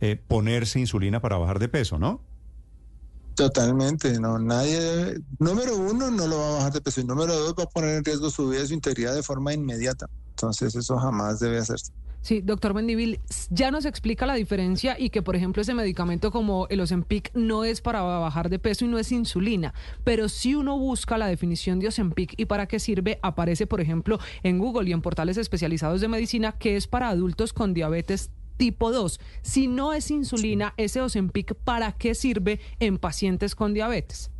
eh, 0.00 0.20
ponerse 0.28 0.78
insulina 0.78 1.20
para 1.20 1.38
bajar 1.38 1.58
de 1.60 1.68
peso, 1.68 1.98
¿no? 1.98 2.20
Totalmente, 3.34 4.20
no, 4.20 4.38
nadie 4.38 4.78
debe, 4.78 5.20
número 5.38 5.76
uno 5.76 6.10
no 6.10 6.26
lo 6.26 6.38
va 6.38 6.48
a 6.48 6.54
bajar 6.56 6.72
de 6.74 6.80
peso 6.82 7.00
y 7.00 7.04
número 7.04 7.34
dos 7.34 7.54
va 7.58 7.64
a 7.64 7.68
poner 7.68 7.96
en 7.96 8.04
riesgo 8.04 8.28
su 8.30 8.48
vida 8.48 8.62
y 8.62 8.66
su 8.66 8.74
integridad 8.74 9.14
de 9.14 9.22
forma 9.22 9.54
inmediata. 9.54 10.08
Entonces 10.30 10.74
eso 10.74 10.98
jamás 10.98 11.40
debe 11.40 11.58
hacerse. 11.58 11.92
Sí, 12.22 12.40
doctor 12.40 12.72
Mendivil, 12.72 13.18
ya 13.50 13.72
nos 13.72 13.84
explica 13.84 14.26
la 14.26 14.34
diferencia 14.34 14.96
y 14.96 15.10
que, 15.10 15.22
por 15.22 15.34
ejemplo, 15.34 15.60
ese 15.60 15.74
medicamento 15.74 16.30
como 16.30 16.68
el 16.68 16.80
Ozempic 16.80 17.32
no 17.34 17.64
es 17.64 17.80
para 17.80 18.02
bajar 18.02 18.48
de 18.48 18.60
peso 18.60 18.84
y 18.84 18.88
no 18.88 18.98
es 18.98 19.10
insulina, 19.10 19.74
pero 20.04 20.28
si 20.28 20.54
uno 20.54 20.78
busca 20.78 21.18
la 21.18 21.26
definición 21.26 21.80
de 21.80 21.88
Ozempic 21.88 22.34
y 22.36 22.44
para 22.44 22.68
qué 22.68 22.78
sirve, 22.78 23.18
aparece, 23.22 23.66
por 23.66 23.80
ejemplo, 23.80 24.20
en 24.44 24.60
Google 24.60 24.88
y 24.88 24.92
en 24.92 25.02
portales 25.02 25.36
especializados 25.36 26.00
de 26.00 26.06
medicina 26.06 26.52
que 26.52 26.76
es 26.76 26.86
para 26.86 27.08
adultos 27.08 27.52
con 27.52 27.74
diabetes 27.74 28.30
tipo 28.56 28.92
2. 28.92 29.20
Si 29.42 29.66
no 29.66 29.92
es 29.92 30.10
insulina, 30.10 30.74
ese 30.76 31.00
Ozempic, 31.00 31.54
¿para 31.54 31.92
qué 31.92 32.14
sirve 32.14 32.60
en 32.80 32.98
pacientes 32.98 33.54
con 33.54 33.74
diabetes? 33.74 34.30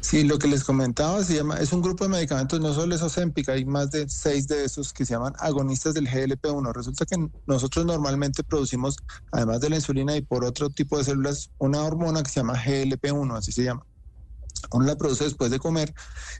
Sí, 0.00 0.24
lo 0.24 0.38
que 0.38 0.46
les 0.46 0.64
comentaba 0.64 1.24
se 1.24 1.34
llama, 1.34 1.56
es 1.56 1.72
un 1.72 1.82
grupo 1.82 2.04
de 2.04 2.10
medicamentos, 2.10 2.60
no 2.60 2.72
solo 2.72 2.94
es 2.94 3.02
Ozempic, 3.02 3.48
hay 3.48 3.64
más 3.64 3.90
de 3.90 4.08
seis 4.08 4.46
de 4.46 4.64
esos 4.64 4.92
que 4.92 5.04
se 5.04 5.14
llaman 5.14 5.32
agonistas 5.38 5.94
del 5.94 6.08
GLP-1. 6.08 6.72
Resulta 6.72 7.04
que 7.04 7.28
nosotros 7.46 7.84
normalmente 7.84 8.44
producimos, 8.44 8.96
además 9.32 9.60
de 9.60 9.70
la 9.70 9.76
insulina 9.76 10.16
y 10.16 10.22
por 10.22 10.44
otro 10.44 10.70
tipo 10.70 10.98
de 10.98 11.04
células, 11.04 11.50
una 11.58 11.82
hormona 11.82 12.22
que 12.22 12.30
se 12.30 12.40
llama 12.40 12.54
GLP-1, 12.54 13.36
así 13.36 13.52
se 13.52 13.64
llama. 13.64 13.84
Uno 14.70 14.86
la 14.86 14.96
produce 14.96 15.24
después 15.24 15.50
de 15.50 15.58
comer 15.58 15.92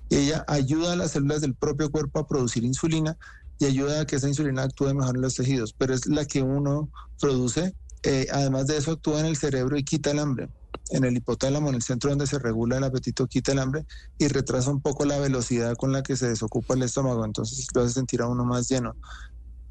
y 0.08 0.16
ella 0.16 0.44
ayuda 0.46 0.92
a 0.92 0.96
las 0.96 1.10
células 1.10 1.40
del 1.40 1.54
propio 1.54 1.90
cuerpo 1.90 2.20
a 2.20 2.26
producir 2.26 2.64
insulina 2.64 3.16
y 3.62 3.66
ayuda 3.66 4.00
a 4.00 4.06
que 4.06 4.16
esa 4.16 4.26
insulina 4.26 4.64
actúe 4.64 4.92
mejor 4.92 5.14
en 5.14 5.22
los 5.22 5.36
tejidos, 5.36 5.72
pero 5.72 5.94
es 5.94 6.06
la 6.06 6.24
que 6.24 6.42
uno 6.42 6.90
produce. 7.20 7.76
Eh, 8.02 8.26
además 8.32 8.66
de 8.66 8.76
eso, 8.76 8.90
actúa 8.90 9.20
en 9.20 9.26
el 9.26 9.36
cerebro 9.36 9.78
y 9.78 9.84
quita 9.84 10.10
el 10.10 10.18
hambre. 10.18 10.48
En 10.90 11.04
el 11.04 11.16
hipotálamo, 11.16 11.68
en 11.68 11.76
el 11.76 11.82
centro 11.82 12.10
donde 12.10 12.26
se 12.26 12.40
regula 12.40 12.78
el 12.78 12.84
apetito, 12.84 13.28
quita 13.28 13.52
el 13.52 13.60
hambre 13.60 13.86
y 14.18 14.26
retrasa 14.26 14.68
un 14.68 14.80
poco 14.80 15.04
la 15.04 15.16
velocidad 15.20 15.76
con 15.76 15.92
la 15.92 16.02
que 16.02 16.16
se 16.16 16.28
desocupa 16.28 16.74
el 16.74 16.82
estómago, 16.82 17.24
entonces 17.24 17.64
lo 17.72 17.82
hace 17.82 17.94
sentir 17.94 18.20
a 18.22 18.26
uno 18.26 18.44
más 18.44 18.68
lleno. 18.68 18.96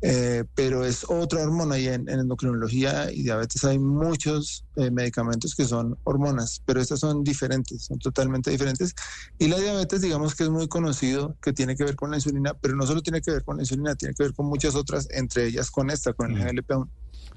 Eh, 0.03 0.45
pero 0.55 0.83
es 0.83 1.05
otra 1.07 1.43
hormona 1.43 1.77
y 1.77 1.87
en, 1.87 2.09
endocrinología 2.09 3.11
y 3.11 3.21
diabetes 3.21 3.63
hay 3.63 3.77
muchos 3.77 4.65
eh, 4.75 4.89
medicamentos 4.89 5.53
que 5.53 5.65
son 5.65 5.95
hormonas, 6.03 6.61
pero 6.65 6.81
estas 6.81 7.01
son 7.01 7.23
diferentes, 7.23 7.83
son 7.83 7.99
totalmente 7.99 8.49
diferentes. 8.49 8.95
Y 9.37 9.47
la 9.47 9.59
diabetes, 9.59 10.01
digamos 10.01 10.33
que 10.33 10.43
es 10.43 10.49
muy 10.49 10.67
conocido 10.67 11.35
que 11.41 11.53
tiene 11.53 11.75
que 11.75 11.83
ver 11.83 11.95
con 11.95 12.09
la 12.09 12.17
insulina, 12.17 12.55
pero 12.55 12.75
no 12.75 12.87
solo 12.87 13.01
tiene 13.01 13.21
que 13.21 13.31
ver 13.31 13.43
con 13.43 13.57
la 13.57 13.63
insulina, 13.63 13.93
tiene 13.95 14.15
que 14.15 14.23
ver 14.23 14.33
con 14.33 14.47
muchas 14.47 14.73
otras, 14.73 15.07
entre 15.11 15.45
ellas 15.45 15.69
con 15.69 15.91
esta, 15.91 16.13
con 16.13 16.35
el 16.35 16.47
GLP-1. 16.47 16.89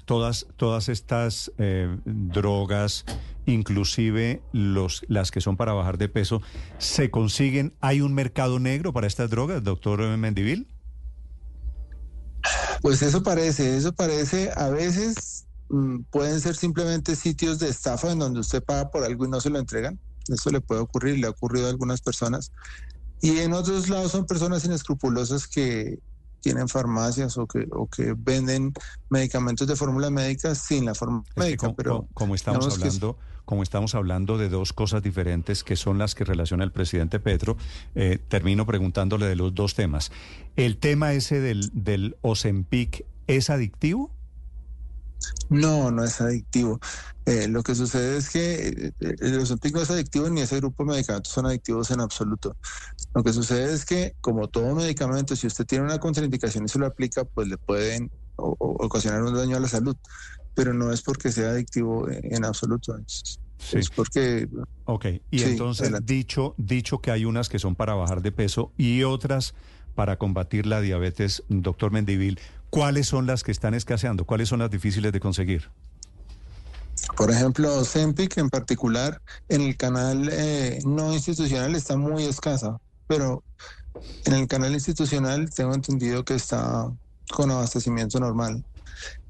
Todas, 0.05 0.47
todas 0.55 0.89
estas 0.89 1.51
eh, 1.57 1.97
drogas, 2.05 3.05
inclusive 3.45 4.41
los, 4.53 5.03
las 5.07 5.29
que 5.31 5.41
son 5.41 5.57
para 5.57 5.73
bajar 5.73 5.97
de 5.97 6.09
peso, 6.09 6.41
¿se 6.79 7.11
consiguen? 7.11 7.73
¿Hay 7.79 8.01
un 8.01 8.13
mercado 8.13 8.59
negro 8.59 8.93
para 8.93 9.07
estas 9.07 9.29
drogas, 9.29 9.63
doctor 9.63 9.99
Mendivil? 10.17 10.67
Pues 12.81 13.01
eso 13.01 13.23
parece, 13.23 13.77
eso 13.77 13.93
parece, 13.93 14.51
a 14.55 14.69
veces 14.69 15.45
mm, 15.69 16.03
pueden 16.09 16.39
ser 16.39 16.55
simplemente 16.55 17.15
sitios 17.15 17.59
de 17.59 17.69
estafa 17.69 18.11
en 18.11 18.19
donde 18.19 18.39
usted 18.39 18.63
paga 18.63 18.89
por 18.89 19.03
algo 19.03 19.25
y 19.25 19.29
no 19.29 19.41
se 19.41 19.49
lo 19.49 19.59
entregan. 19.59 19.99
Eso 20.27 20.49
le 20.49 20.61
puede 20.61 20.81
ocurrir, 20.81 21.19
le 21.19 21.27
ha 21.27 21.31
ocurrido 21.31 21.67
a 21.67 21.69
algunas 21.69 22.01
personas. 22.01 22.51
Y 23.21 23.39
en 23.39 23.53
otros 23.53 23.89
lados 23.89 24.11
son 24.11 24.25
personas 24.25 24.65
inescrupulosas 24.65 25.47
que 25.47 25.99
tienen 26.41 26.67
farmacias 26.67 27.37
o 27.37 27.47
que, 27.47 27.65
o 27.71 27.87
que 27.87 28.13
venden 28.15 28.71
medicamentos 29.09 29.67
de 29.67 29.75
fórmula 29.75 30.11
médica 30.11 30.53
sin 30.53 30.85
la 30.85 30.93
fórmula 30.93 31.23
médica. 31.35 31.65
como, 31.67 31.75
pero 31.75 32.07
como 32.13 32.35
estamos 32.35 32.71
hablando, 32.71 33.17
como 33.45 33.63
estamos 33.63 33.95
hablando 33.95 34.37
de 34.37 34.49
dos 34.49 34.73
cosas 34.73 35.03
diferentes 35.03 35.63
que 35.63 35.75
son 35.75 35.97
las 35.97 36.15
que 36.15 36.25
relaciona 36.25 36.63
el 36.63 36.71
presidente 36.71 37.19
Petro, 37.19 37.57
eh, 37.95 38.19
termino 38.27 38.65
preguntándole 38.65 39.27
de 39.27 39.35
los 39.35 39.53
dos 39.53 39.75
temas. 39.75 40.11
¿El 40.55 40.77
tema 40.77 41.13
ese 41.13 41.39
del, 41.39 41.69
del 41.73 42.17
Ozempic 42.21 43.05
es 43.27 43.49
adictivo? 43.49 44.11
No, 45.49 45.91
no 45.91 46.03
es 46.03 46.19
adictivo. 46.21 46.79
Eh, 47.25 47.47
lo 47.47 47.63
que 47.63 47.73
sucede 47.73 48.17
es 48.17 48.29
que 48.29 48.91
eh, 48.99 49.15
el 49.19 49.39
Ozempic 49.39 49.73
no 49.73 49.81
es 49.81 49.89
adictivo 49.89 50.29
ni 50.29 50.41
ese 50.41 50.57
grupo 50.57 50.83
de 50.83 50.91
medicamentos 50.91 51.31
son 51.31 51.45
adictivos 51.45 51.89
en 51.91 52.01
absoluto. 52.01 52.55
Lo 53.13 53.23
que 53.23 53.33
sucede 53.33 53.73
es 53.73 53.85
que, 53.85 54.15
como 54.21 54.47
todo 54.47 54.75
medicamento, 54.75 55.35
si 55.35 55.47
usted 55.47 55.65
tiene 55.65 55.85
una 55.85 55.99
contraindicación 55.99 56.65
y 56.65 56.67
se 56.67 56.79
lo 56.79 56.85
aplica, 56.85 57.23
pues 57.23 57.47
le 57.47 57.57
pueden 57.57 58.11
ocasionar 58.35 59.23
un 59.23 59.33
daño 59.33 59.57
a 59.57 59.59
la 59.59 59.67
salud, 59.67 59.95
pero 60.55 60.73
no 60.73 60.91
es 60.91 61.01
porque 61.01 61.31
sea 61.31 61.49
adictivo 61.49 62.07
en, 62.09 62.45
absoluto. 62.45 62.97
Es, 62.97 63.39
es 63.71 63.89
porque... 63.89 64.47
Ok, 64.85 65.05
y 65.31 65.43
entonces 65.43 65.91
dicho, 66.03 66.55
dicho 66.57 66.99
que 66.99 67.11
hay 67.11 67.25
unas 67.25 67.49
que 67.49 67.59
son 67.59 67.75
para 67.75 67.93
bajar 67.93 68.21
de 68.21 68.31
peso 68.31 68.71
y 68.77 69.03
otras 69.03 69.53
para 69.93 70.17
combatir 70.17 70.65
la 70.65 70.81
diabetes, 70.81 71.43
doctor 71.47 71.91
Mendivil, 71.91 72.39
¿cuáles 72.69 73.07
son 73.07 73.27
las 73.27 73.43
que 73.43 73.51
están 73.51 73.73
escaseando? 73.73 74.25
¿Cuáles 74.25 74.49
son 74.49 74.59
las 74.59 74.69
difíciles 74.69 75.11
de 75.11 75.19
conseguir? 75.19 75.69
Por 77.15 77.31
ejemplo, 77.31 77.83
Zempic 77.83 78.37
en 78.37 78.49
particular, 78.49 79.21
en 79.49 79.61
el 79.61 79.77
canal 79.77 80.29
eh, 80.31 80.79
no 80.85 81.13
institucional 81.13 81.75
está 81.75 81.97
muy 81.97 82.23
escasa, 82.23 82.79
pero 83.07 83.43
en 84.25 84.33
el 84.33 84.47
canal 84.47 84.73
institucional 84.73 85.49
tengo 85.53 85.73
entendido 85.73 86.25
que 86.25 86.35
está 86.35 86.91
con 87.31 87.51
abastecimiento 87.51 88.19
normal. 88.19 88.63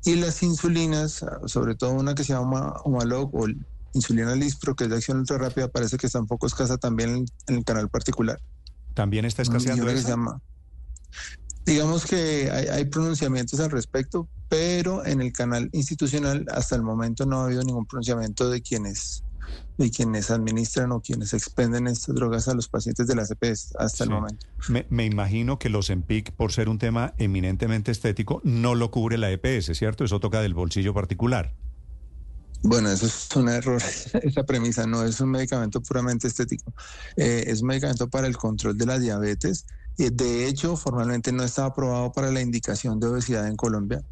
Y 0.06 0.16
las 0.16 0.44
insulinas, 0.44 1.26
sobre 1.46 1.76
todo 1.76 1.92
una 1.92 2.14
que 2.14 2.24
se 2.24 2.34
llama 2.34 2.76
Humalog 2.86 3.36
o 3.36 3.48
insulina 3.94 4.36
Lispro, 4.36 4.76
que 4.76 4.84
es 4.84 4.90
de 4.90 4.98
acción 4.98 5.18
ultra 5.18 5.38
rápida, 5.40 5.68
parece 5.68 5.98
que 5.98 6.06
está 6.06 6.20
un 6.20 6.28
poco 6.28 6.46
escasa 6.46 6.78
también 6.78 7.26
en, 7.48 7.56
el 7.56 7.64
canal 7.64 7.90
particular. 7.90 8.40
¿También 8.94 9.26
está 9.26 9.42
escaseando 9.42 9.90
esa? 9.90 10.16
Digamos 11.66 12.06
que 12.06 12.52
hay, 12.52 12.86
pronunciamientos 12.86 13.60
al 13.60 13.72
respecto, 13.72 14.28
pero 14.48 15.04
en 15.04 15.22
el 15.22 15.34
canal 15.34 15.70
institucional 15.74 16.46
hasta 16.52 16.76
el 16.76 16.84
momento 16.84 17.26
no 17.26 17.42
ha 17.42 17.46
habido 17.46 17.64
ningún 17.64 17.88
pronunciamiento 17.88 18.52
de 18.52 18.62
quienes 18.62 19.24
de 19.78 19.92
quienes 19.92 20.32
administran 20.32 20.92
o 20.92 21.02
quienes 21.02 21.34
expenden 21.34 21.88
estas 21.88 22.16
drogas 22.16 22.48
a 22.48 22.54
los 22.54 22.68
pacientes 22.68 23.08
de 23.08 23.16
la 23.16 23.26
CPS 23.26 23.76
hasta 23.78 24.04
el 24.04 24.10
momento. 24.12 24.46
Me, 24.90 25.06
imagino 25.06 25.60
que 25.60 25.70
los 25.70 25.90
EMPIC, 25.90 26.32
por 26.32 26.52
ser 26.52 26.70
un 26.70 26.80
tema 26.80 27.14
eminentemente 27.18 27.92
estético, 27.92 28.42
no 28.44 28.76
lo 28.76 28.92
cubre 28.92 29.18
la 29.18 29.32
EPS, 29.32 29.78
¿cierto? 29.78 30.04
Eso 30.04 30.20
toca 30.20 30.42
del 30.42 30.54
bolsillo 30.54 30.94
particular. 30.94 31.54
Bueno, 32.64 32.90
eso 32.90 33.06
es 33.06 33.30
un 33.36 33.50
error, 33.50 33.82
esa 34.24 34.44
premisa 34.44 34.88
no 34.88 35.04
es 35.04 35.20
un 35.20 35.30
medicamento 35.30 35.82
puramente 35.82 36.28
estético, 36.28 36.74
eh, 37.16 37.44
es 37.48 37.62
un 37.62 37.68
medicamento 37.68 38.10
para 38.10 38.28
el 38.28 38.38
control 38.38 38.78
de 38.78 38.86
la 38.86 38.98
diabetes 38.98 39.66
de 39.98 40.48
hecho, 40.48 40.76
formalmente 40.76 41.32
no 41.32 41.44
está 41.44 41.66
aprobado 41.66 42.12
para 42.12 42.32
la 42.32 42.42
indicación 42.42 43.00
de 43.00 43.08
obesidad 43.08 43.48
en 43.48 43.56
Colombia. 43.56 44.04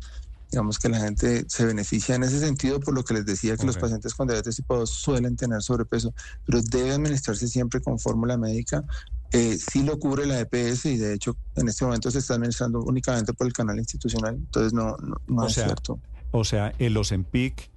Digamos 0.53 0.77
que 0.77 0.88
la 0.88 1.00
gente 1.00 1.45
se 1.48 1.65
beneficia 1.65 2.13
en 2.13 2.22
ese 2.22 2.39
sentido 2.39 2.79
por 2.79 2.93
lo 2.93 3.03
que 3.03 3.15
les 3.15 3.25
decía 3.25 3.57
que 3.57 3.65
los 3.65 3.75
pacientes 3.75 4.13
con 4.13 4.27
diabetes 4.27 4.57
tipo 4.57 4.77
2 4.77 4.88
suelen 4.88 5.36
tener 5.36 5.63
sobrepeso, 5.63 6.13
pero 6.45 6.62
debe 6.62 6.91
administrarse 6.91 7.48
siempre 7.48 7.81
con 7.81 7.98
fórmula 7.98 8.38
médica. 8.38 8.83
Eh, 9.31 9.57
sí 9.57 9.81
lo 9.81 9.98
cubre 9.98 10.27
la 10.27 10.39
EPS 10.39 10.86
y 10.86 10.98
de 10.98 11.15
hecho 11.15 11.36
en 11.55 11.69
este 11.69 11.86
momento 11.86 12.12
se 12.12 12.19
está 12.19 12.36
administrando 12.36 12.83
únicamente 12.83 13.33
por 13.33 13.48
el 13.48 13.53
canal 13.53 13.79
institucional, 13.79 14.36
entonces 14.36 14.74
no, 14.74 14.95
no, 15.25 15.48
es 15.48 15.55
cierto. 15.55 16.00
O 16.29 16.43
sea, 16.43 16.72
el 16.77 16.95
Ozempic 16.98 17.72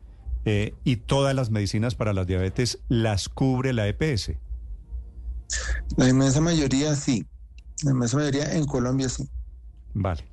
eh, 0.44 0.74
y 0.84 0.96
todas 0.96 1.34
las 1.34 1.50
medicinas 1.50 1.94
para 1.94 2.12
la 2.12 2.26
diabetes 2.26 2.80
las 2.90 3.30
cubre 3.30 3.72
la 3.72 3.88
EPS. 3.88 4.32
La 5.96 6.10
inmensa 6.10 6.42
mayoría 6.42 6.94
sí. 6.94 7.26
La 7.84 7.92
inmensa 7.92 8.18
mayoría 8.18 8.52
en 8.52 8.66
Colombia 8.66 9.08
sí. 9.08 9.26
Vale. 9.94 10.26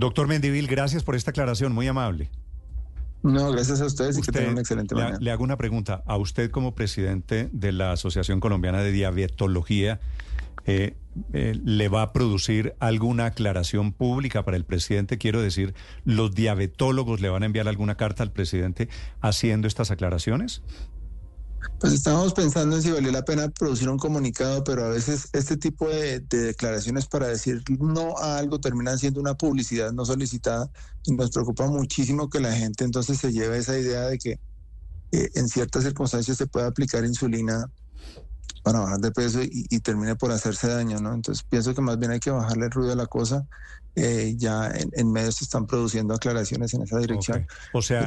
Doctor 0.00 0.28
Mendivil, 0.28 0.66
gracias 0.66 1.04
por 1.04 1.14
esta 1.14 1.30
aclaración, 1.30 1.74
muy 1.74 1.86
amable. 1.86 2.30
No, 3.22 3.52
gracias 3.52 3.82
a 3.82 3.84
ustedes 3.84 4.16
y 4.16 4.22
que 4.22 4.32
tengan 4.32 4.52
una 4.52 4.62
excelente 4.62 4.94
le, 4.94 5.02
mañana. 5.02 5.18
Le 5.20 5.30
hago 5.30 5.44
una 5.44 5.58
pregunta. 5.58 6.02
A 6.06 6.16
usted 6.16 6.50
como 6.50 6.74
presidente 6.74 7.50
de 7.52 7.70
la 7.70 7.92
Asociación 7.92 8.40
Colombiana 8.40 8.80
de 8.80 8.92
Diabetología, 8.92 10.00
eh, 10.64 10.96
eh, 11.34 11.54
¿le 11.62 11.88
va 11.90 12.00
a 12.00 12.12
producir 12.14 12.74
alguna 12.80 13.26
aclaración 13.26 13.92
pública 13.92 14.42
para 14.42 14.56
el 14.56 14.64
presidente? 14.64 15.18
Quiero 15.18 15.42
decir, 15.42 15.74
¿los 16.06 16.34
diabetólogos 16.34 17.20
le 17.20 17.28
van 17.28 17.42
a 17.42 17.46
enviar 17.46 17.68
alguna 17.68 17.98
carta 17.98 18.22
al 18.22 18.32
presidente 18.32 18.88
haciendo 19.20 19.68
estas 19.68 19.90
aclaraciones? 19.90 20.62
Pues 21.78 21.92
estábamos 21.92 22.34
pensando 22.34 22.76
en 22.76 22.82
si 22.82 22.90
valía 22.90 23.12
la 23.12 23.24
pena 23.24 23.48
producir 23.48 23.88
un 23.88 23.98
comunicado, 23.98 24.62
pero 24.64 24.84
a 24.84 24.88
veces 24.88 25.28
este 25.32 25.56
tipo 25.56 25.88
de, 25.88 26.20
declaraciones 26.20 27.06
para 27.06 27.28
decir 27.28 27.62
no 27.78 28.16
a 28.18 28.38
algo 28.38 28.60
terminan 28.60 28.98
siendo 28.98 29.20
una 29.20 29.34
publicidad 29.34 29.92
no 29.92 30.04
solicitada 30.04 30.70
y 31.04 31.12
nos 31.12 31.30
preocupa 31.30 31.66
muchísimo 31.66 32.28
que 32.28 32.40
la 32.40 32.52
gente 32.52 32.84
entonces 32.84 33.18
se 33.18 33.32
lleve 33.32 33.58
esa 33.58 33.78
idea 33.78 34.02
de 34.02 34.18
que 34.18 34.38
eh, 35.12 35.30
en 35.34 35.48
ciertas 35.48 35.84
circunstancias 35.84 36.36
se 36.36 36.46
puede 36.46 36.66
aplicar 36.66 37.04
insulina 37.04 37.66
para 38.62 38.80
bajar 38.80 38.98
de 38.98 39.10
peso 39.10 39.40
y, 39.42 39.80
termine 39.80 40.16
por 40.16 40.30
hacerse 40.32 40.68
daño, 40.68 41.00
¿no? 41.00 41.14
Entonces 41.14 41.44
pienso 41.48 41.74
que 41.74 41.80
más 41.80 41.98
bien 41.98 42.10
hay 42.10 42.20
que 42.20 42.30
bajarle 42.30 42.66
el 42.66 42.70
ruido 42.70 42.92
a 42.92 42.96
la 42.96 43.06
cosa. 43.06 43.46
Eh, 43.96 44.34
ya 44.36 44.70
en, 44.70 45.10
medios 45.10 45.36
se 45.36 45.44
están 45.44 45.66
produciendo 45.66 46.14
aclaraciones 46.14 46.74
en 46.74 46.82
esa 46.82 46.98
dirección. 46.98 47.46
O 47.72 47.80
sea, 47.80 48.06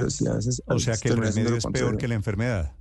o 0.68 0.80
sea 0.80 0.98
que 0.98 1.10
el 1.10 1.18
remedio 1.18 1.56
es 1.56 1.66
peor 1.66 1.98
que 1.98 2.08
la 2.08 2.16
enfermedad. 2.16 2.72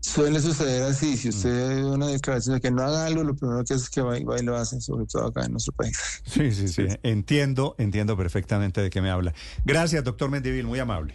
Suele 0.00 0.40
suceder 0.40 0.84
así, 0.84 1.16
si 1.16 1.30
usted 1.30 1.50
ve 1.50 1.84
una 1.84 2.06
declaración 2.06 2.54
de 2.54 2.60
que 2.60 2.70
no 2.70 2.82
haga 2.82 3.06
algo, 3.06 3.24
lo 3.24 3.34
primero 3.34 3.64
que 3.64 3.74
hace 3.74 3.84
es 3.84 3.90
que 3.90 4.00
va 4.00 4.18
y, 4.18 4.24
va 4.24 4.38
y 4.38 4.44
lo 4.44 4.56
hace, 4.56 4.80
sobre 4.80 5.06
todo 5.06 5.26
acá 5.26 5.44
en 5.44 5.52
nuestro 5.52 5.72
país. 5.74 5.98
Sí, 6.24 6.52
sí, 6.52 6.68
sí, 6.68 6.86
entiendo, 7.02 7.74
entiendo 7.78 8.16
perfectamente 8.16 8.80
de 8.80 8.90
qué 8.90 9.00
me 9.02 9.10
habla. 9.10 9.34
Gracias, 9.64 10.04
doctor 10.04 10.30
Mendivil, 10.30 10.66
muy 10.66 10.78
amable. 10.78 11.14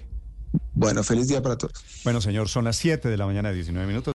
Bueno, 0.74 1.04
feliz 1.04 1.28
día 1.28 1.42
para 1.42 1.58
todos. 1.58 1.74
Bueno, 2.04 2.22
señor, 2.22 2.50
son 2.50 2.66
las 2.66 2.76
7 2.76 3.10
de 3.10 3.18
la 3.18 3.26
mañana, 3.26 3.52
19 3.52 3.88
minutos. 3.88 4.12